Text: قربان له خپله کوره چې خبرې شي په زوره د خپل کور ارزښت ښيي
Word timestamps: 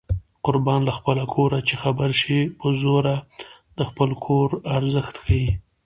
قربان 0.45 0.79
له 0.87 0.93
خپله 0.97 1.23
کوره 1.33 1.59
چې 1.67 1.75
خبرې 1.83 2.15
شي 2.21 2.39
په 2.59 2.67
زوره 2.81 3.15
د 3.77 3.79
خپل 3.89 4.09
کور 4.25 4.47
ارزښت 4.77 5.15
ښيي 5.23 5.47